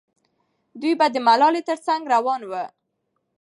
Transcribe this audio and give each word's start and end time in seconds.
دوی 0.79 0.93
به 0.99 1.07
د 1.13 1.15
ملالۍ 1.27 1.61
تر 1.69 1.77
څنګ 1.85 2.01
روان 2.13 2.41
وو. 2.49 2.63